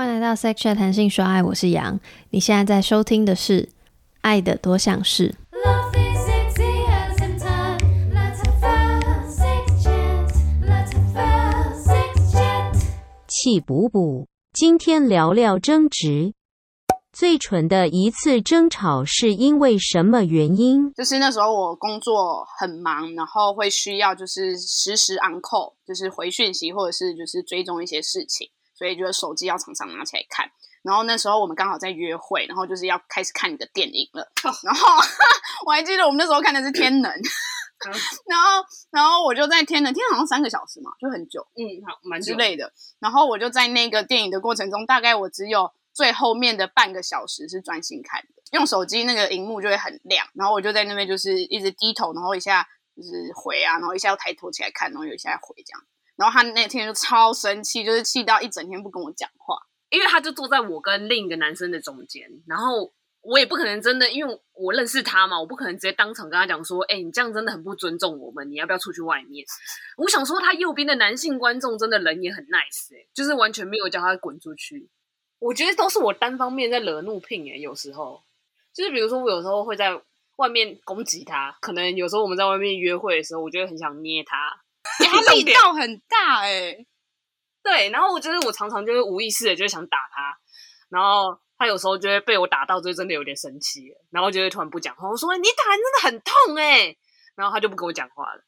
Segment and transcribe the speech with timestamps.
[0.00, 2.00] 欢迎来到 Sex Chat 谈性说爱，我是杨。
[2.30, 3.64] 你现在在收听的是
[4.22, 5.28] 《爱的多项式》。
[13.28, 16.32] 气补补，今天聊聊争执。
[17.12, 20.90] 最蠢的一次争吵是因为什么原因？
[20.94, 28.48] 就是那时候我工作很忙，然后会需要就是实时 on call，就是回讯息或者是就是追踪一些事情，
[28.80, 30.50] 所以就是手机要常常拿起来看。
[30.82, 34.32] 然后那时候我们刚好在约会，然后就是要开始看你的电影了。
[34.64, 34.88] 然后
[35.66, 37.12] 我还记得我们那时候看的是《天能》，
[38.24, 41.46] 然后然后我就在《天能》，天能好像三个小时嘛，就很久。
[41.54, 42.72] 嗯，好，蛮之类的。
[42.98, 52.66] 然后我就在那个电影的过程中，大概我只有最后面的半个小时是专心看的，用手机那个荧幕就会很亮，然后我就在那边就是一直低头，然后一下
[52.96, 55.82] 就是回啊，然后一下又抬头起来看，然后有一下回这样。
[56.20, 59.56] 然后他那天就超生气，就是气到一整天不跟我讲话。
[59.88, 62.92] 因为他就坐在我跟另一个男生的中间，然后
[63.22, 69.44] 我也不可能真的，因为我认识他嘛，我不可能直接当场跟他讲说，哎、你这样真的很不尊重我们，你要不要出去外面？
[69.96, 74.88] 我想说，他右边的男性观众真的人也很 nice 哎、就是完全没有叫他滚出去。
[75.40, 78.22] 我觉得都是我单方面在惹怒聘哎、有时候
[78.72, 80.00] 就是比如说我有时候会在
[80.36, 84.62] 外面攻击他，可能有时候我们在外面约会的时候，我就会很想捏他，
[85.08, 86.76] 欸、他力道很大哎、
[87.62, 90.38] 对，然后我就是我常常就是无意识的就会想打他，
[90.88, 95.08] 然后他有时候就会被我打到，就真的有点生气，然后就会突然不讲话。
[95.08, 96.96] 我说你打人真的很痛哎、
[97.34, 98.42] 然后他就不跟我讲话了。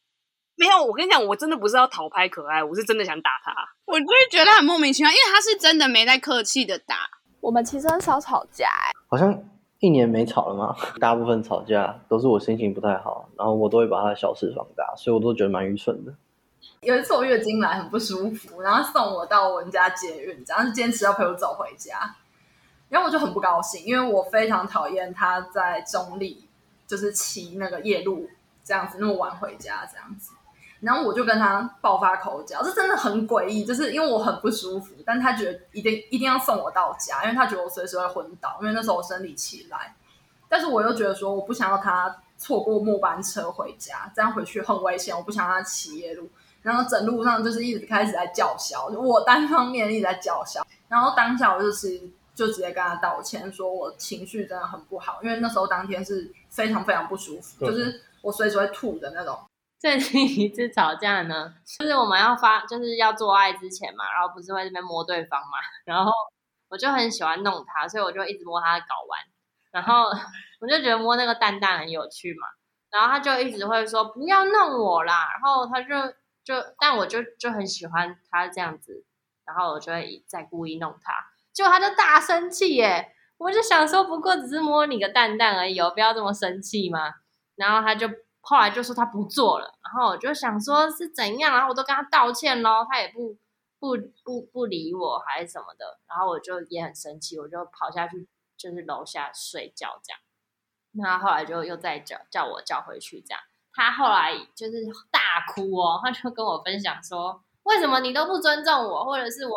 [0.55, 3.53] 没有，我跟你讲，我真的不是要讨拍可爱，我是真的想打他。
[3.87, 7.09] 我就是觉得很莫名其妙，因为他是真的没在客气的打。
[7.41, 9.43] 我们其实很少吵架、欸，好像
[9.81, 16.15] 一年没吵了嘛， 大部分吵架都是我心情不太好，然后我都会把他的小事放大，所以我都觉得蛮愚蠢的。
[16.83, 22.17] 有一次我月经来很不舒服，然后送我到我们家捷运，然后是坚持要陪我走回家，
[22.89, 26.49] 然后我就很不高兴，因为我非常讨厌他在中立
[26.89, 28.29] 就是骑那个夜路
[28.65, 30.33] 这样子那么晚回家这样子，
[30.81, 39.95] 然后我就跟他爆发口角，这真的很诡异，就是因为我很不舒服，但他觉得一定一定要送我到家，因为他觉得我随时会昏倒，因为那时候我生理期来，
[40.49, 46.29] 但是我又觉得说我不想要他错过末班车回家，这样回去很危险，我不想让他骑夜路。
[46.63, 50.65] 然后整路上就是一直开始在叫嚣，我单方面一直在叫嚣。
[50.89, 52.01] 然后当下我就是
[52.35, 59.39] 就直接跟他道歉，说我情绪真的很不好，因为那时候当天是非常非常不舒服，就是我随时会吐的那种。
[59.83, 66.13] 最近一次吵架呢，就是我们要发，就是要做爱之前嘛，然后不是会这边摸对方嘛，然后
[66.69, 69.19] 我就很喜欢弄他，所以我就一直摸他的睾丸，
[69.73, 70.05] 然后
[70.63, 72.47] 我就觉得摸那个蛋蛋很有趣嘛，
[72.93, 75.89] 然后他就一直会说不要弄我啦，然后他就
[76.45, 79.05] 就，但我就就很喜欢他这样子，
[79.45, 81.13] 然后我就会再故意弄他，
[81.53, 87.15] 结果他就大生气耶，我就想说不过只是摸你个蛋蛋而已哦，不要这么生气嘛，
[87.57, 88.09] 然后他就。
[88.45, 93.37] 后来就说他不做了，然后我就想说是怎样，然后我都跟他道歉咯，他也不
[93.79, 98.27] 不不不理我还是什么的，然后我就也很生气，我就跑下去
[98.57, 100.21] 就是楼下睡觉这样，
[100.91, 103.41] 那后来就又再叫叫我叫回去这样，
[103.75, 109.55] 他后来就是大哭哦，他就跟我分享说为什么你都不尊重我，或者是我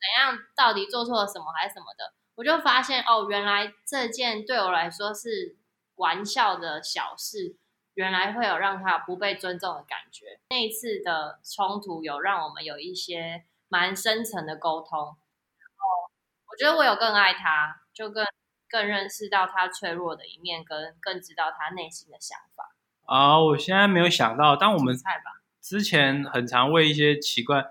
[0.00, 5.56] 怎样到底做错了什么还是什么的，我就发现哦，原来这件对我来说是
[5.96, 7.56] 玩笑的小事。
[7.94, 10.38] 原来会有让他不被尊重的感觉。
[10.50, 16.12] 那一次的冲突有让我们有一些蛮深层的沟通，然后
[16.46, 18.24] 我觉得我有更爱他，就更
[18.68, 22.70] 更认识到他脆弱的一面，跟更知道他内心的想法。
[23.08, 27.64] 啊、我现在没有想到，但我们菜吧，之前很常为一些奇怪，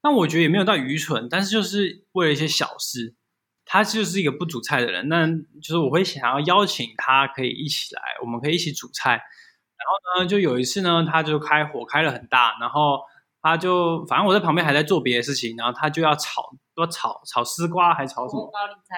[0.00, 3.14] 但我觉得也没有到愚蠢，但是就是为了一些小事，
[3.64, 5.26] 他就是一个不煮菜的人，那
[5.60, 9.10] 就是我会想要邀请他可以一起来，我们可以一起煮菜。
[9.76, 13.00] 然后呢，就有一次呢，他就开火开了很大，然后
[13.42, 18.48] 他就反正我在旁边还在做别的事情，然后他就要炒，要炒炒丝瓜还炒什么？
[18.52, 18.96] 高丽菜，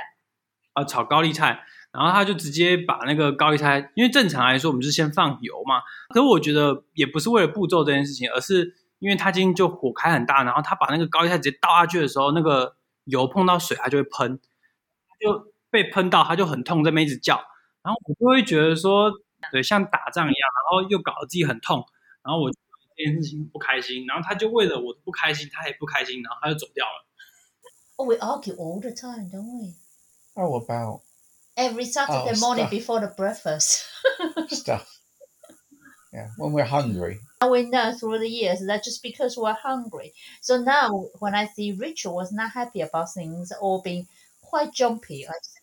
[0.74, 1.64] 啊，炒高丽菜，
[1.96, 14.38] 然后他就直接把那个高丽菜，因为正常来说我们是先放油嘛，可是我觉得也不是为了步骤这件事情，而是因为他今天就火开很大，然后他把那个高丽菜直接倒下去的时候，那个油碰到水，它就会喷，
[15.18, 17.36] 就被喷到，他就很痛，在那边一直叫，
[17.82, 19.10] 然后我就会觉得说，
[19.50, 21.84] 对，像打仗一样，然后又搞得自己很痛，
[22.22, 27.06] 然后我这件事情不开心，然后他就为了我的不开心，他也不开心，然后他就走掉了。
[27.96, 29.74] Oh, we argue all the time, don't we?
[30.34, 31.00] How about
[31.56, 32.70] Every Saturday Oh, morning stuff.
[32.70, 33.84] before the breakfast.
[34.48, 35.00] stuff?
[36.12, 37.20] Yeah, when we're hungry.
[37.50, 40.12] we know through the years that just because we're hungry.
[40.42, 44.06] So now when I see Rachel was not happy about things or being
[44.42, 45.60] quite jumpy, I just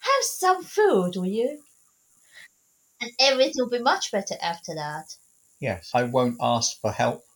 [0.00, 1.64] have some food, will you?
[3.00, 5.16] And everything will be much better after that.
[5.58, 7.26] Yes, I won't ask for help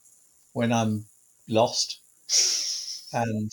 [0.53, 1.09] when I'm
[1.49, 2.01] lost,
[3.13, 3.51] and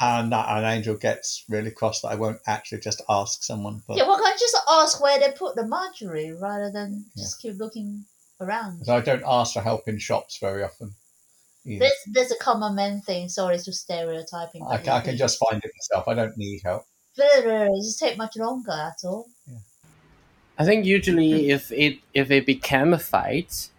[0.00, 3.96] and that an angel gets really cross that I won't actually just ask someone for.
[3.96, 7.58] Yeah, well, can't you just ask where they put the margarine rather than just keep
[7.58, 8.04] looking
[8.40, 8.84] around?
[8.84, 10.94] So I don't ask for help in shops very often.
[11.66, 11.80] Either.
[11.80, 13.28] There's, there's a common man thing.
[13.28, 14.62] Sorry to stereotyping.
[14.62, 16.08] I, but ca- I can just find it myself.
[16.08, 16.86] I don't need help.
[17.16, 18.70] It just take much longer.
[18.70, 19.26] That's all.
[20.56, 23.70] I think usually if it if it became a fight,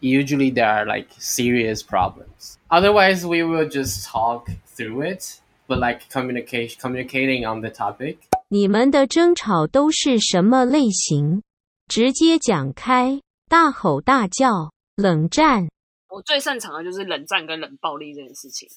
[0.00, 2.58] usually there are like serious problems.
[2.68, 5.40] Otherwise, we will just talk through it.
[5.66, 8.16] But like communication, communicating on the topic,
[8.48, 11.42] 你们的争吵都是什么类型？
[11.86, 15.68] 直接讲开，大吼大叫，冷战。
[16.08, 18.68] 我最擅长的就是冷战跟冷暴力这件事情。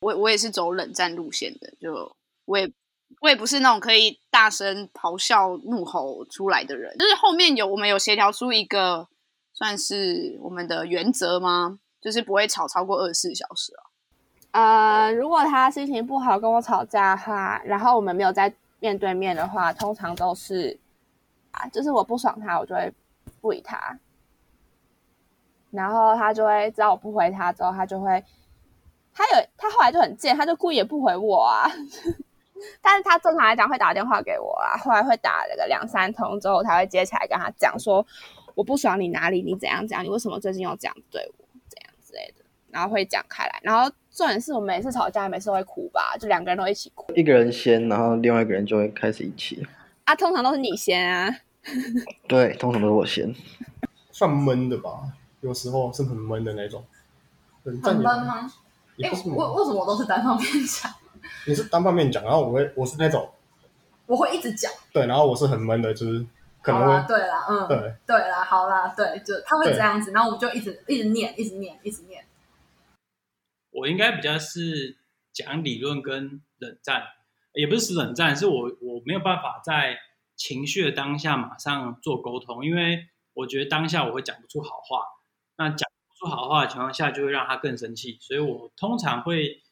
[0.00, 2.70] 我我也是走冷战路线的，就我也
[3.22, 6.94] 我也不是那种可以大声咆哮怒吼出来的人。
[6.98, 9.08] 就是后面有我们有协调出一个
[9.54, 11.78] 算是我们的原则吗？
[12.00, 13.82] 就是不会吵超过二十四小时啊。
[14.50, 20.78] 呃，如果他心情不好跟我吵架的话，然后我们没有在面对面的话，通常都是
[21.52, 22.92] 啊，就是我不爽他，我就会
[23.40, 23.98] 不理他，
[25.70, 28.22] 然后他就会知道我不回他之后，他就会，
[29.14, 31.70] 他有他后来就很贱，他就故意也不回我啊，
[32.82, 38.06] 但是他正常来讲会打电话给我啊，后来会打了个两三通之后，才会接起来跟他讲说
[38.54, 49.66] 我不爽你哪里，你怎样怎样，你为什么最近又这样对我，这样之类的，然后会讲开来，然后重点是我们每次吵架，每次都会哭吧，就两个人都一起哭一个人先，然后另外一个人就会开始一起。
[50.04, 51.34] 啊，通常都是你先啊，
[52.28, 53.34] 对，通常都是我先。
[54.12, 55.00] 算闷的吧，
[55.40, 56.84] 有时候是很闷的那种。
[57.64, 58.40] 很也闷吗？
[58.40, 58.50] 哎、
[58.96, 60.92] 也不是为为什么我都是单方面讲？
[61.48, 63.28] 你是单方面讲，然后我会我是那种
[64.06, 64.70] 我会一直讲。
[64.92, 66.24] 对，然后我是很闷的，就是
[66.64, 72.24] 可能好啦，会对啦，嗯，对对啦，好啦，对，就他会对这样子，然后我们就一直一直念，一直念，一直念。
[73.70, 74.96] 我应该比较是
[75.30, 77.02] 讲理论跟冷战，
[77.52, 79.98] 也不是死冷战，是我我没有办法在
[80.36, 85.04] 情绪的当下马上做沟通，因为我觉得当下我会讲不出好话，
[85.58, 89.62] 那讲不出好话的情况下，就会让他更生气，所以我通常会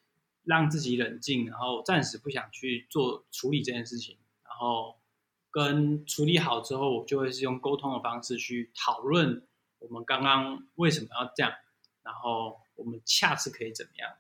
[0.44, 4.96] 让自己冷静，然后暂时不想去做处理这件事情，然后
[5.52, 9.46] 跟处理好之后，我就会是用沟通的方式去讨论
[9.78, 11.52] 我们刚刚为什么要这样，
[12.02, 14.10] 然后我们下次可以怎么样。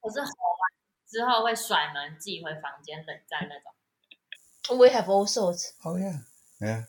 [0.00, 0.72] 我是吼完
[1.06, 4.78] 之后会甩门自己回房间冷战那种。
[4.78, 5.72] We have all sorts.
[5.82, 6.20] Oh yeah,
[6.60, 6.86] yeah.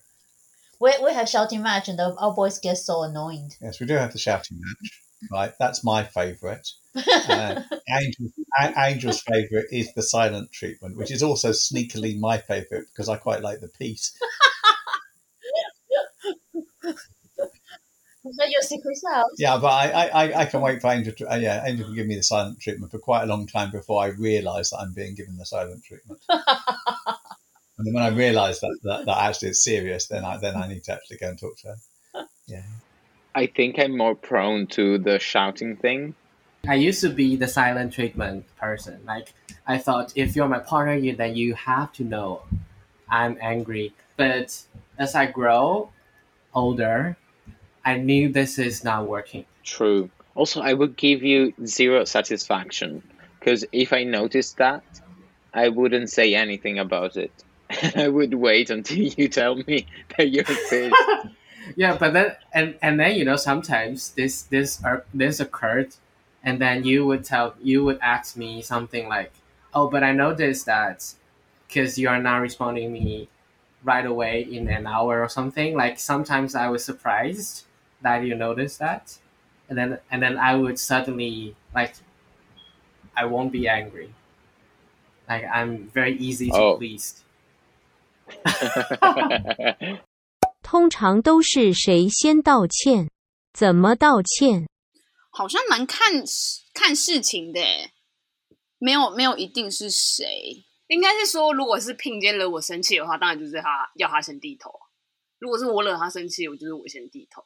[0.80, 3.56] We we have shouting match, and the, our boys get so annoyed.
[3.60, 5.01] Yes, we do have the shouting match.
[5.30, 6.68] Right, that's my favourite.
[6.96, 13.10] Uh, Angel's, Angel's favourite is the silent treatment, which is also sneakily my favourite because
[13.10, 13.70] I quite like the
[18.38, 19.32] that your secret self?
[19.38, 21.32] Yeah, but I, I, I- can wait for Angel to.
[21.34, 24.04] Uh, yeah, Angel can give me the silent treatment for quite a long time before
[24.04, 26.22] I realise that I'm being given the silent treatment.
[26.30, 30.68] and then when I realise that, that that actually is serious, then I then I
[30.68, 32.26] need to actually go and talk to her.
[32.48, 32.64] Yeah.
[33.34, 36.16] I think I'm more prone to the shouting thing.
[36.68, 39.00] I used to be the silent treatment person.
[39.06, 39.34] Like
[39.66, 42.44] I thought, if you're my partner, you then you have to know
[43.10, 43.94] I'm angry.
[44.18, 44.62] But
[44.98, 45.90] as I grow
[46.54, 47.18] older,
[47.84, 49.46] I knew this is not working.
[49.64, 50.10] True.
[50.36, 53.02] Also, I would give you zero satisfaction
[53.40, 54.84] because if I noticed that,
[55.54, 57.32] I wouldn't say anything about it.
[57.96, 60.96] I would wait until you tell me that you're pissed.
[61.76, 65.96] yeah, but then and and then you know sometimes this this uh, this occurred,
[66.44, 69.32] and then you would tell you would ask me something like,
[69.74, 71.14] "Oh, but I noticed that
[71.68, 73.30] because you are not responding me
[73.84, 77.66] right away in an hour or something." Like sometimes I was surprised
[78.02, 79.18] that you noticed that,
[79.70, 81.96] and then and then I would suddenly like
[83.16, 84.14] I won't be angry.
[85.28, 86.78] Like I'm very easy to Oh.
[86.78, 87.24] please.
[90.72, 93.10] 通常都是谁先道歉？
[93.52, 94.70] 怎么道歉？
[95.30, 96.24] 好像蛮看
[96.74, 97.92] 看事情的耶，
[98.80, 100.64] 没有没有一定是谁。
[100.88, 104.88] 应该是说，如果是聘今天惹我生气的话，当然就是他要他先低头啊。
[105.40, 107.44] 如果是我惹他生气，我就是我先低头。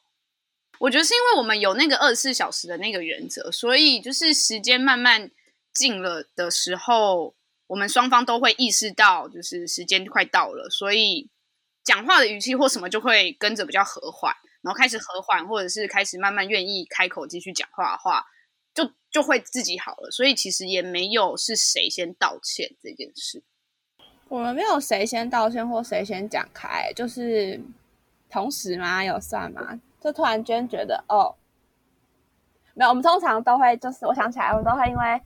[0.78, 5.32] 我觉得是因为我们有那个二十四小时的那个原则，所以就是时间慢慢
[5.74, 7.34] 近了的时候，
[7.66, 11.28] 我们双方都会意识到，就是时间快到了，所以
[11.86, 14.34] 讲话的语气或什么就会跟着比较和缓。
[14.62, 18.26] 然后开始和缓，或者是开始慢慢愿意开口继续讲话的话，
[18.74, 20.10] 就就会自己好了。
[20.10, 23.44] 所以其实也没有是谁先道歉这件事。
[24.28, 27.60] 我们没有谁先道歉或谁先讲开，就是
[28.28, 29.04] 同时吗？
[29.04, 29.80] 有算吗？
[30.00, 31.36] 就突然间觉得哦，
[32.74, 35.22] 没有，我们通常都会就是我想起来，我们都会因为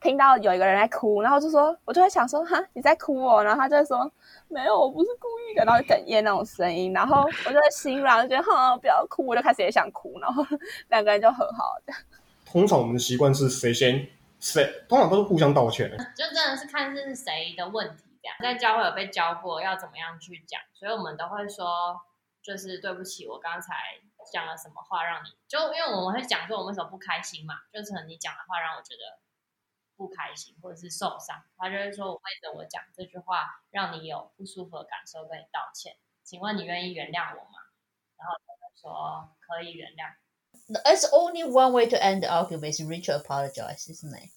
[0.00, 4.10] 听到有一个人在哭，然后就说，我就会想说，哈，你在哭哦，然后他就会说，
[4.48, 10.44] 没有，我不是故意的，然后哽咽那种声音，然后我就会心软，就觉得哈，不要哭，我就开始也想哭，然后
[10.88, 12.00] 两个人就和好这样。
[12.46, 15.90] 通常我们的习惯是谁先谁，通常都是互相道歉。
[16.16, 22.00] 就真的是看是谁的问题，这样在教会有被教过要怎么样去讲，所以我们都会说，
[22.40, 23.74] 就是对不起，我刚才
[24.32, 29.18] 讲了什么话让你就因为我们会讲说我们为什么不开心嘛，就是你讲的话让我觉得
[29.97, 37.59] 不开心或者是受伤，他就会说我为着我讲这句话让你有不舒服的感受，跟你道歉，请问你愿意原谅我吗？
[38.17, 40.13] 然后他就说可以原谅。
[40.85, 44.29] It's only one way to end the argument is Richard apologize, isn't it?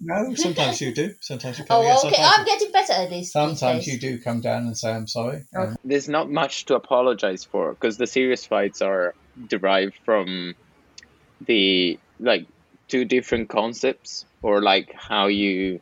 [0.00, 1.14] No, sometimes you do.
[1.20, 1.78] Sometimes you come.
[1.78, 2.14] Oh, yes, okay.
[2.14, 3.18] sometimes I'm getting better at this.
[3.18, 3.88] these Sometimes days.
[3.88, 5.44] you do come down and say I'm sorry.
[5.56, 9.14] Um, There's not much to apologize for because the serious fights are
[9.48, 10.54] derived from
[11.44, 12.46] the like
[12.86, 15.79] two different concepts or like how you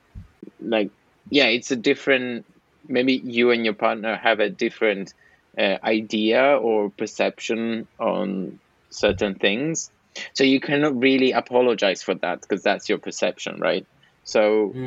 [0.60, 0.92] like
[1.30, 2.46] yeah it's a different
[2.86, 5.14] maybe you and your partner have a different
[5.60, 8.60] uh, idea or perception on
[8.92, 9.92] certain things.
[10.36, 13.86] So you cannot really apologize for that because that's your perception right?
[14.24, 14.78] So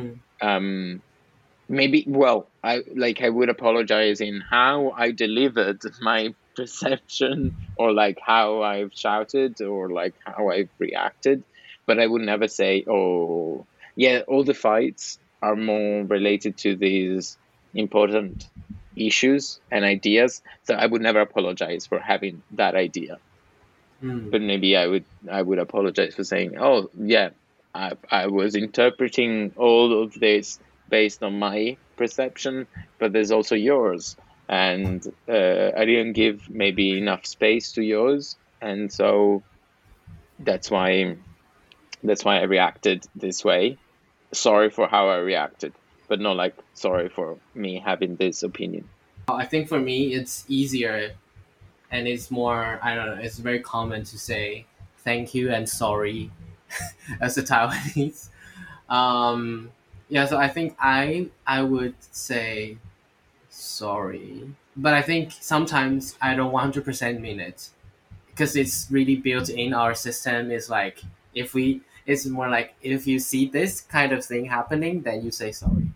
[0.43, 1.03] um
[1.69, 8.17] maybe well i like i would apologize in how i delivered my perception or like
[8.25, 11.43] how i've shouted or like how i've reacted
[11.87, 17.37] but i would never say oh yeah all the fights are more related to these
[17.75, 18.49] important
[18.97, 23.19] issues and ideas so i would never apologize for having that idea.
[24.31, 27.31] But maybe i would i would apologize for saying oh yeah
[27.75, 32.67] i i was interpreting all of this based on my perception
[32.99, 34.17] but there's also yours.
[34.47, 39.43] And uh, i didn't give maybe enough space to yours and so
[40.39, 41.17] that's why
[42.05, 43.77] that's why i reacted this way
[44.33, 45.73] sorry for how i reacted
[46.09, 48.89] but not like sorry for me having this opinion
[49.29, 51.13] I think for me, it's easier
[51.91, 54.67] and it's more, I don't know, it's very common to say
[54.99, 56.31] thank you and sorry
[57.21, 58.29] as a Taiwanese.
[58.89, 59.71] Um,
[60.09, 62.77] yeah, so I think I I would say
[63.49, 67.71] sorry, but I think sometimes I don't 100% mean it
[68.27, 70.51] because it's really built in our system.
[70.51, 71.01] Is like
[71.35, 75.31] if we, it's more like if you see this kind of thing happening, then you
[75.31, 75.89] say sorry.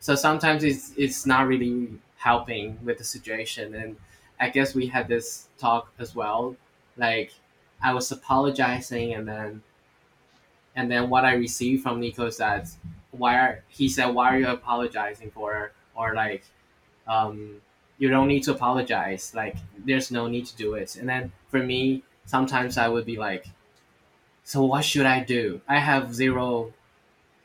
[0.00, 3.96] So sometimes it's it's not really helping with the situation, and
[4.40, 6.56] I guess we had this talk as well.
[6.96, 7.32] Like
[7.82, 9.62] I was apologizing, and then
[10.74, 12.68] and then what I received from Nico is that
[13.10, 16.44] why are he said why are you apologizing for or like
[17.08, 17.60] um
[17.98, 21.60] you don't need to apologize like there's no need to do it and then for
[21.60, 23.46] me sometimes I would be like
[24.46, 26.70] so what should I do I have zero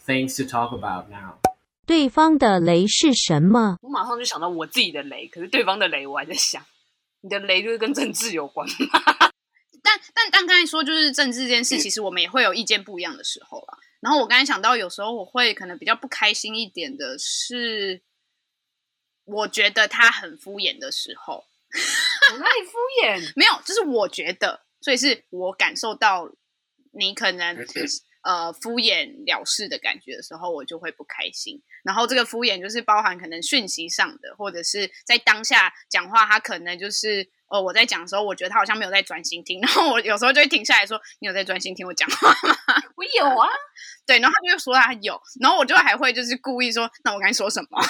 [0.05, 1.39] things to talk about now
[1.87, 3.77] 对方的雷是什么？
[3.81, 6.63] 我马上就想到我自己的雷，可是对方的雷我还在想，
[7.21, 9.01] 你的雷就是跟政治有关吗？
[9.83, 13.77] 但但但刚才说就是政治这件事，其实我们也会有意见不一样的时候啦。
[13.99, 18.01] 然后我刚才想到，有时候我会可能比较不开心一点的是，
[19.25, 21.43] 我觉得他很敷衍的时候。
[22.31, 23.33] 我哪里敷衍？
[23.35, 26.31] 没有，就是我觉得，所以是我感受到
[26.91, 27.57] 你可能
[28.23, 31.61] 呃敷衍了事的感觉的时候，我就会不开心。
[31.83, 42.55] 然后这个敷衍就是包含可能讯息上的，或者是在当下讲话，他可能就是呃我在讲的时候，我觉得他好像没有在专心听， 然后我有时候就会停下来说：“你有在专心听我讲话吗？”
[42.95, 43.49] 我有啊，
[44.05, 47.81] 对，然后他就说他有，然后我就还会就是故意说：“那我刚才说什么？”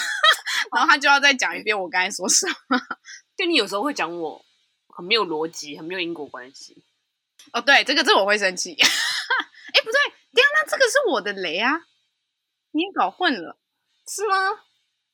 [0.74, 2.79] 然后他就要再讲一遍我刚才说什么。
[3.36, 4.46] 就你有时候会讲我
[4.96, 6.81] 很没有逻辑，很没有因果关系。
[7.54, 8.74] 哦，对，这个这个我会生气。
[8.80, 10.00] 哎，不对，
[10.34, 11.72] 对啊，那这个是我的雷啊，
[12.72, 13.58] 你也搞混了，
[14.08, 14.36] 是吗？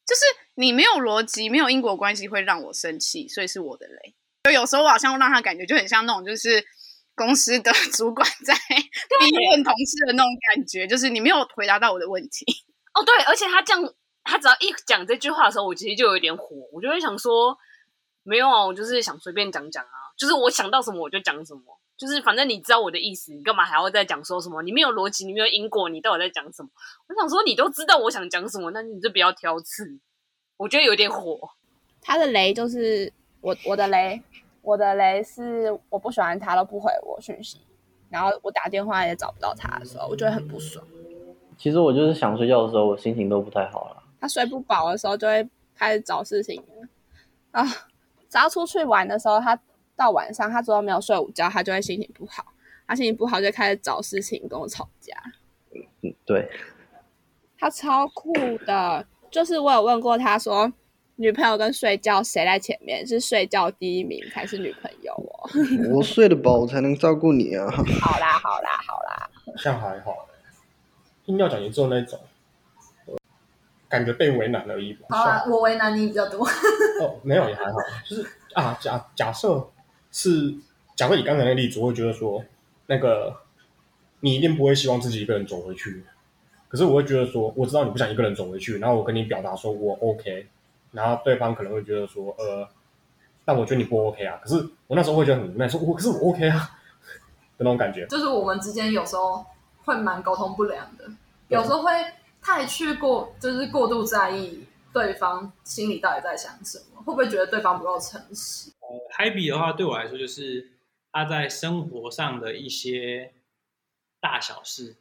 [0.06, 0.22] 就是
[0.56, 4.16] 你没有逻辑，没有因果关系，会让我生气，所以是我的雷。
[4.44, 6.64] 就有时候我好像让他感觉就很像那种就是
[7.14, 12.46] 公司的 主管在逼问同事的那种感觉，就是你没有回答到我的问题。
[12.96, 13.94] 哦，对，而且他这样，
[14.24, 17.58] 他只要一讲这句话的时候，我其实就有点火，我就会想说，
[18.24, 24.62] 没有啊，我就是想随便讲讲啊，就是我想到什么我就讲什么，就是反正你知道我的意思，你干嘛还要再讲说什么？
[24.62, 26.70] 你没有逻辑，你没有因果，你到底在讲什么？
[27.08, 30.00] 我想说，你都知道我想讲什么，那你就不要挑刺。
[30.58, 31.40] 我觉得有点火。
[32.02, 33.12] 他的雷就是
[33.42, 34.22] 我我的雷，
[34.62, 37.60] 我的雷是我不喜欢他都不回我讯息，
[38.10, 40.86] 然后我打电话也找不到他的时候，我就会很不爽。
[41.58, 44.04] 其实我就是想睡觉的时候，我心情都不太好了。
[44.22, 46.64] 他睡不饱的时候，就会开始找事情
[47.52, 47.66] 啊。
[48.30, 49.60] 只要出去玩的时候，他
[49.98, 52.46] 到晚上他昨天没有睡午觉，他就会心情不好。
[52.88, 55.14] 他心情不好就开始找事情跟我吵架。
[56.02, 56.50] 嗯，对，
[57.60, 58.32] 他超酷
[58.66, 60.72] 的，就是我有问过他说，
[61.18, 63.06] 女朋友跟睡觉谁在前面？
[63.06, 65.50] 是睡觉第一名还是女朋友哦？
[65.94, 67.66] 我睡得饱，我才能照顾你啊。
[68.00, 69.30] 好啦，好啦，好啦。
[69.58, 70.28] 像还好欸，
[71.26, 72.18] 硬要讲你做那种，
[73.90, 75.08] 感觉被为难而已吧。
[75.10, 76.48] 好啊，我为难你比较多。
[77.02, 79.70] 哦，没有也还好，就是啊，假假设
[80.18, 80.52] 是
[80.96, 82.44] 假设你刚才那个例子，我会觉得说，
[82.88, 83.38] 那个
[84.22, 86.04] 你一定不会希望自己一个人走回去，
[86.68, 90.48] 可是我会觉得说，我知道你不想一个人走回去，然后我跟你表达说我 OK，
[90.92, 92.68] 然后对方可能会觉得说，呃，
[93.46, 94.56] 但我觉得你不 OK 啊，可是
[94.88, 96.58] 我那时候会觉得很无奈，说我可是我 OK 啊
[97.60, 98.08] 的那种感觉。
[98.08, 99.46] 就是我们之间有时候
[99.86, 101.06] 会蛮沟通不良的，
[101.50, 101.92] 有时候会
[102.42, 108.72] 太去过，就是过度在意对方心里到底在想什么，会不会觉得对方不够诚实？
[108.98, 110.72] 呃，嗨比的话，对我来说就是
[111.12, 113.36] 他在生活上的一些
[114.20, 114.96] 大小事，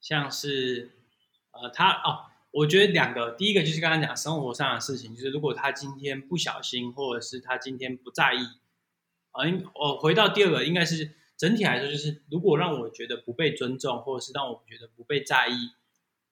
[0.00, 0.92] 像是
[1.50, 8.40] 呃，他哦，我觉得两个，第一个就是刚刚讲生活上的事情，就是如果他今天不小心，或者是他今天不在意，
[9.32, 15.72] 啊、应我回到第二个，应该是整体来说，就是如果让我觉得不被尊重，或者是让我觉得不被在意，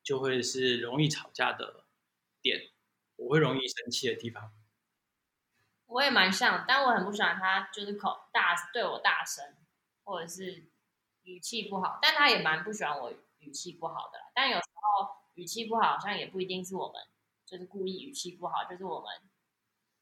[0.03, 1.85] 就会是容易吵架的
[2.41, 2.71] 点，
[3.17, 4.53] 我会容易生气的地方。
[5.91, 9.45] 我也蛮像，但我很不喜欢他就是口大对我大声，
[10.05, 10.65] 或者是
[11.25, 14.25] 语气不好，但他也蛮不喜欢我语气不好的啦。
[14.33, 17.03] 但有时候语气不好，好像也不一定是我们
[17.45, 19.09] 就是故意语气不好，就是我们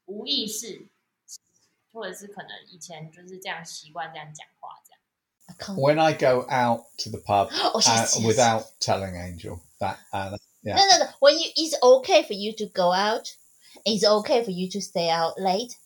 [0.05, 0.89] 无意识，
[1.91, 4.99] 或者是可能以前就是这样习惯这样讲话这样。
[5.75, 10.77] When I go out to the pub Oh, yes, uh, without telling Angel that, uh, yeah,
[10.77, 11.11] No, no, no.
[11.21, 13.33] When you, it's okay for you to go out.
[13.85, 15.77] It's okay for you to stay out late.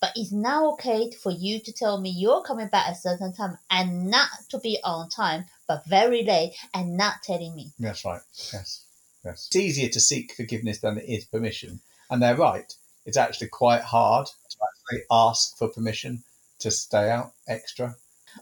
[0.00, 3.32] But it's not okay for you to tell me you're coming back at a certain
[3.32, 7.70] time and not to be on time, but very late and not telling me.
[7.78, 8.20] that's right.
[8.52, 8.84] Yes,
[9.24, 9.46] yes.
[9.46, 11.78] It's easier to seek forgiveness than it is permission,
[12.10, 12.74] and they're right.
[13.06, 16.24] It's actually quite hard to actually ask for permission
[16.58, 17.94] to stay out extra.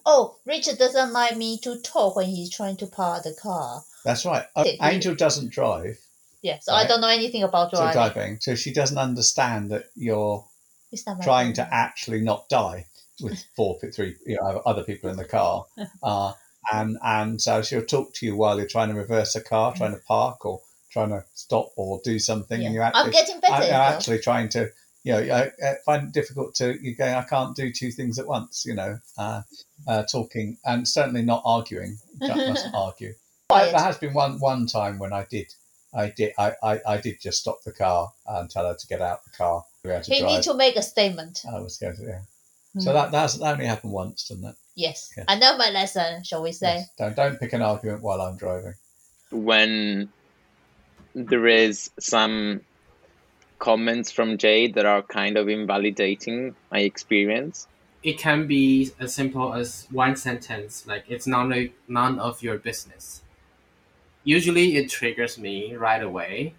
[0.06, 3.82] Oh, Richard doesn't like me to talk when he's trying to park the car.
[4.02, 4.46] That's right.
[4.56, 5.98] Did you- Angel doesn't drive.
[6.42, 7.92] Yeah, so I don't know anything about So driving.
[7.92, 10.44] driving, so she doesn't understand that you're
[11.22, 12.86] trying to actually not die
[13.20, 15.66] with four, three, you know, other people in the car.
[16.02, 16.32] Uh,
[16.72, 19.92] and and so she'll talk to you while you're trying to reverse a car, trying
[19.92, 23.64] to park or trying to stop or do something, and you're I'm actually getting better,
[23.64, 24.70] you're actually trying to.
[25.02, 27.14] You know, I, I find it difficult to you're going.
[27.14, 28.64] I can't do two things at once.
[28.66, 29.40] You know, uh,
[29.88, 31.96] uh, talking and certainly not arguing.
[32.20, 33.14] You mustn't argue.
[33.48, 35.46] There has been one one time when I did,
[35.94, 39.00] I did, I, I, I did just stop the car and tell her to get
[39.00, 39.64] out the car.
[39.84, 40.30] We had to He drive.
[40.32, 41.42] needs to make a statement.
[41.50, 42.20] I was going to, yeah.
[42.78, 42.94] So Hmm.
[42.96, 44.54] that that's, that only happened once, didn't it?
[44.76, 45.10] Yes.
[45.16, 45.24] Yeah.
[45.26, 46.84] I know my lesson, shall we say?
[46.98, 48.74] Don't don't pick an argument while I'm driving.
[49.32, 50.10] when
[51.14, 52.60] there is some
[53.58, 57.66] comments from Jade that are kind of invalidating my experience.
[58.02, 62.56] It can be as simple as one sentence, like it's none of, none of your
[62.58, 63.20] business.
[64.24, 66.52] Usually, it triggers me right away.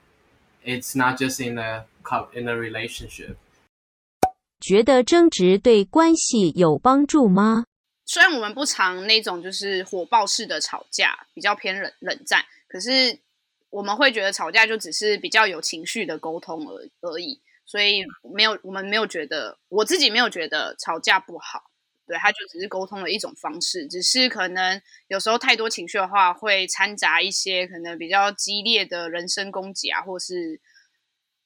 [0.63, 3.35] It's not just in a cou- in a relationship.
[4.59, 7.65] 觉得争执对关系有帮助吗？
[8.05, 13.17] 虽然我们不常那种就是火爆式的吵架，比较偏冷冷战，可是
[13.69, 21.70] 我们会觉得吵架就只是比较有情绪的沟通而而已，所以没有我们没有觉得我自己没有觉得吵架不好，
[22.11, 30.59] 对，它就只是沟通的一种方式，只是可能有时候太多情绪的话，会掺杂一些可能比较激烈的人身攻击啊，或是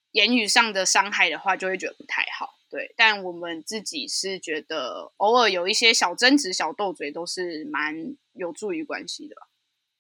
[0.10, 2.56] 言语上的伤害的话，就会觉得不太好。
[2.68, 9.44] 对，但我们自己是觉得偶尔有一些小争执、小斗嘴，都是蛮有助于关系的吧。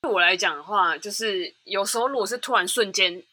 [0.02, 3.24] 对我来讲的话，就是有时候如果是突然瞬间，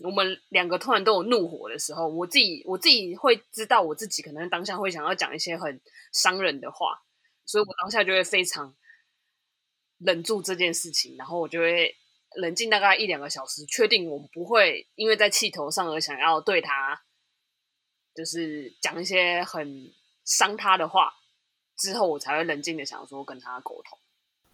[0.00, 5.80] 我们两个突然都有怒火的时候，我自己我自己会知道我自己可能当下会想要讲一些很
[6.12, 7.00] 伤人的话，
[7.44, 8.74] 所以我当下就会非常
[9.98, 11.94] 忍住这件事情，然后我就会
[12.36, 17.00] 冷静大概一两个小时，确定我们不会因为在气头上而想要对他
[18.14, 19.92] 就是讲一些很
[20.24, 21.12] 伤他的话，
[21.76, 23.98] 之后我才会冷静的想说跟他沟通。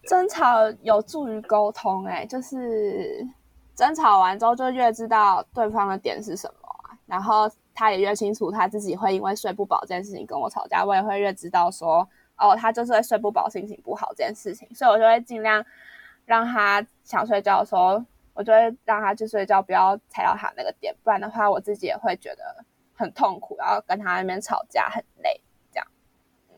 [0.08, 3.22] 争吵有助于沟通、欸，就是
[3.80, 6.68] 争吵完之后就越知道对方的点是什么，
[7.06, 15.64] 然后他也越清楚他自己会因为睡不饱这件事情跟我吵架，我也会越知道说，哦，他就是会睡不饱，心情不好这件事情，所以我就会尽量
[16.26, 22.62] 让他想睡觉的时候，我就会让他去睡觉，不要踩到他那个点，不然的话，我自己也会觉得
[22.94, 25.40] 很痛苦，然后跟他那边吵架很累，
[25.72, 25.86] 这样。
[26.50, 26.56] 嗯，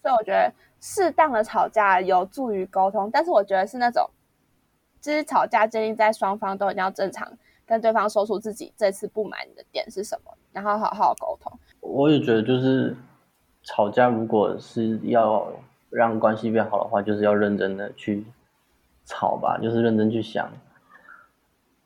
[0.00, 0.50] 所以我觉得
[0.80, 4.08] 适当的吵架有助于沟通，但是我觉得是那种，
[5.04, 7.30] 就是吵架建立在双方都一定要正常
[7.66, 11.52] 跟对方说出自己这次不满的点是什么，然后好好沟通。
[11.80, 12.96] 我也觉得就是
[13.62, 15.46] 吵架，如果是要
[15.90, 18.24] 让关系变好的话，就是要认真的去
[19.04, 20.50] 吵吧，就是认真去想，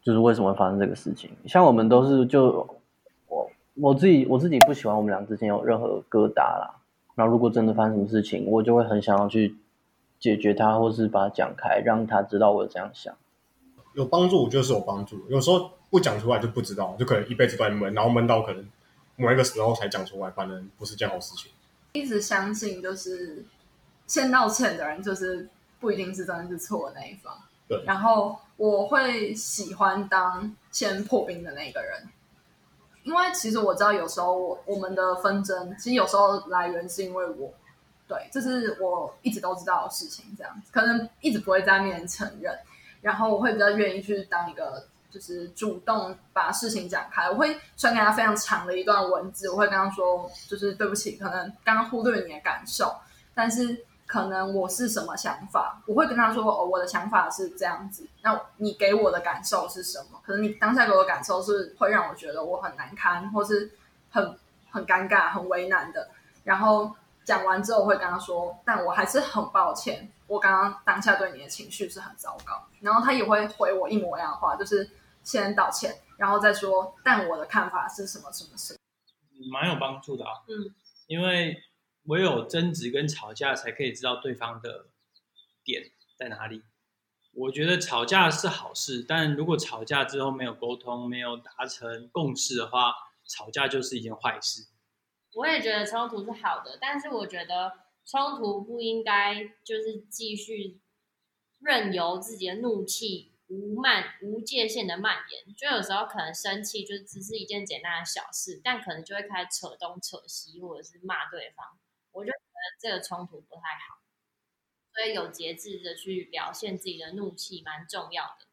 [0.01, 1.29] 就是为什么会发生这个事情。
[1.47, 2.65] 像我们都是就
[3.27, 6.77] 我我自己我自己不喜欢我们俩之间有任何疙瘩啦。
[7.17, 9.57] 然后如果真的发生什么事情，我就会很想要去
[10.19, 13.15] 解决他，或是把它讲开，让他知道我这样想。
[13.95, 18.69] 有帮助就是有帮助，有时候不讲出来就不知道，就可能一辈子都在闷，然后闷到可能
[19.17, 21.51] 某一个时候才讲出来，反正不是件好事情。
[21.93, 23.45] 一直相信就是
[24.07, 25.49] 先道歉的人，就是
[25.81, 27.35] 不一定是真的是错的那一方。
[27.67, 32.09] 对，然后我会喜欢当先破冰的那个人，
[33.03, 37.53] 因为其实我知道有时候我我们的纷争，其实有时候来源是因为我，
[38.09, 42.59] 对，这是我一直都知道的事情，这样子可能一直不会在面前承认，
[43.03, 52.97] 然后我会比较愿意去当一个就是主动把事情讲开，我会传给他非常长的一段文字，我会跟他说，就是对不起，可能刚刚忽略你的感受，
[53.35, 60.19] 但是可能我是什么想法，我会跟他说，哦，我的想法是这样子，那你给我的感受是什么？
[60.25, 63.71] 可能你当下给我的感受是会让我觉得我很难堪，或是
[64.11, 64.39] 很
[64.71, 66.09] 很尴尬、很为难的。
[66.45, 66.95] 然后
[67.29, 72.67] 讲完之后，我会跟他说，但我还是很抱歉，我刚刚当下对你的情绪是很糟糕。
[72.81, 74.91] 然后他也会回我一模一样的话，就是
[75.23, 78.79] 先道歉，然后再说，但我的看法是什么什么什么。
[79.53, 80.31] 蛮有帮助的啊。
[80.49, 80.75] 嗯，
[81.07, 81.63] 因为
[82.05, 84.87] 唯有争执跟吵架，才可以知道对方的
[85.63, 85.83] 点
[86.19, 86.63] 在哪里。
[87.35, 92.95] 我觉得吵架是好事，但如果吵架之后没有沟通、没有达成共识的话，
[93.27, 94.67] 吵架就是一件坏事。
[95.39, 97.73] 我也觉得冲突是好的，但是我觉得
[98.05, 100.81] 冲突不应该就是继续
[101.61, 105.55] 任由自己的怒气无漫无界限的蔓延。
[105.55, 111.65] 就有时候可能生气就只是一件简单的小事，但可能就会开始扯东扯西，或者是骂对方。
[112.11, 114.03] 我就觉得这个冲突不太好，
[114.93, 118.49] 所以有节制的去表现自己的怒气蛮重要的。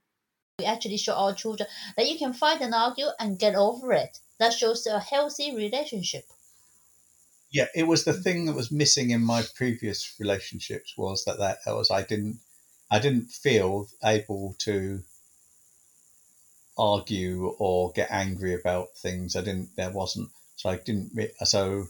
[0.59, 4.19] We actually show our children that you can fight and argue and get over it.
[4.37, 6.25] That shows a healthy relationship.
[7.55, 11.57] Yeah it was the thing that was missing in my previous relationships was that that
[11.67, 12.37] was i didn't
[12.91, 15.01] i didn't feel able to
[16.77, 21.09] argue or get angry about things i didn't there wasn't so i didn't
[21.45, 21.85] so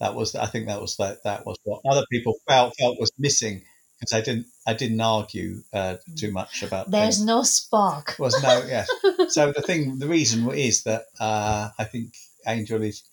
[0.00, 3.12] that was i think that was that that was what other people felt felt was
[3.16, 3.62] missing
[4.00, 7.26] because i didn't i didn't argue uh, too much about There's things.
[7.26, 8.16] no spark.
[8.18, 8.88] was no yes
[9.28, 12.14] so the thing the reason is that uh, i think
[12.48, 13.04] angel is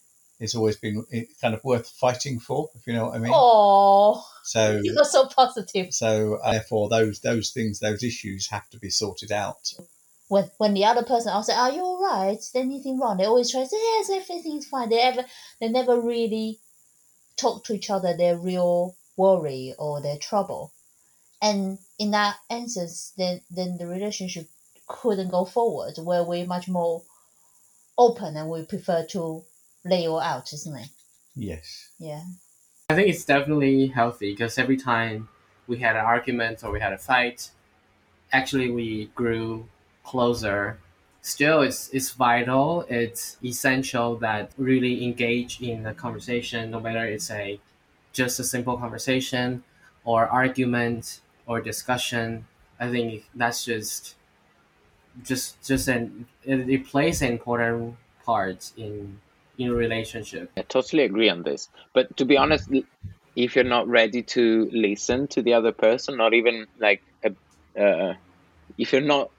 [0.43, 1.05] has always been
[1.41, 5.25] kind of worth fighting for if you know what i mean Oh, so you're so
[5.27, 5.93] positive.
[5.93, 9.63] so uh, therefore those those things those issues have to be sorted out
[10.29, 12.37] When when the other person asks, "Are you all right?
[12.37, 15.25] Is there anything wrong?" They always try to say, "Yes, everything's fine." They ever
[15.59, 16.59] they never really
[17.37, 20.71] talk to each other their real worry or their trouble,
[21.41, 24.47] and in that instance, then then the relationship
[24.87, 25.93] couldn't go forward.
[25.99, 27.03] Where we're much more
[27.97, 29.43] open and we prefer to
[29.85, 30.89] lay all out, isn't it?
[31.35, 32.23] yes Yeah.
[32.89, 35.29] I think it's definitely healthy because every time
[35.67, 37.49] we had an argument or we had a fight,
[38.31, 39.67] actually we grew
[40.03, 40.79] closer.
[41.21, 42.85] Still, it's it's vital.
[42.89, 47.59] It's essential that really engage in a conversation, no matter it's a
[48.11, 49.63] just a simple conversation
[50.03, 52.45] or argument or discussion.
[52.79, 54.15] I think that's just
[55.23, 59.19] just just an it, it plays an important part in
[59.57, 60.51] in a relationship.
[60.57, 61.69] I totally agree on this.
[61.93, 62.69] But to be honest,
[63.35, 68.13] if you're not ready to listen to the other person, not even like a, uh,
[68.77, 69.31] if you're not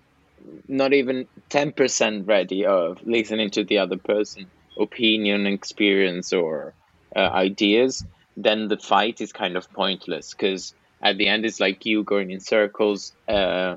[0.69, 6.75] not even ten percent ready of listening to the other person opinion, experience, or
[7.15, 8.05] uh, ideas,
[8.37, 12.31] then the fight is kind of pointless because at the end it's like you going
[12.31, 13.13] in circles.
[13.29, 13.77] Uh,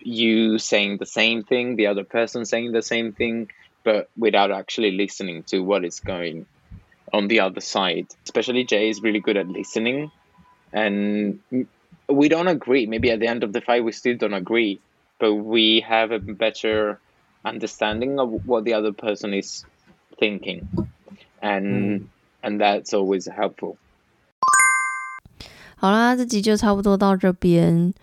[0.00, 3.48] you saying the same thing, the other person saying the same thing,
[3.83, 6.45] but without actually listening to what is going
[7.13, 8.07] on the other side.
[8.23, 10.11] Especially Jay is really good at listening,
[10.73, 11.67] and m-
[12.09, 12.85] we don't agree.
[12.87, 14.79] Maybe at the end of the fight, we still don't agree,
[15.19, 16.99] but we have a better
[17.43, 19.65] understanding of what the other person is
[20.19, 20.67] thinking,
[21.41, 22.09] and
[22.43, 23.77] and that's always helpful.
[25.77, 27.93] 好啦，这集就差不多到这边。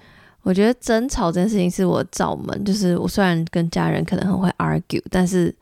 [0.47, 5.53] 我觉得争吵这件事情是我罩门，就是我虽然跟家人可能很会 argue，但是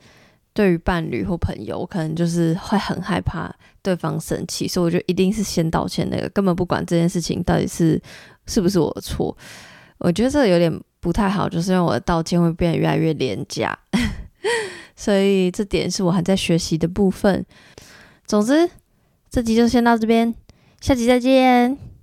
[0.53, 7.99] 对于伴侣或朋友，我可能就是会很害怕对方生气，所以我就一定是先道歉那个，根本不管这件事情到底是
[8.45, 9.35] 是不是我的错。
[9.97, 13.75] 我觉得这个有点不太好，就是让我的道歉会变得越来越廉价，
[14.95, 17.43] 所以这点是我还在学习的部分。
[18.27, 18.69] 总之，
[19.31, 20.35] 这集就先到这边，
[20.79, 21.94] 下集再见。